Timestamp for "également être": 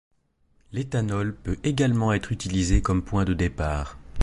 1.63-2.31